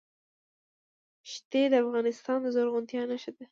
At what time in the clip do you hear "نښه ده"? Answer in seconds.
3.09-3.45